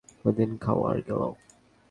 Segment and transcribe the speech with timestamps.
[0.21, 1.29] প্রতিদিন খাও আর গেলো।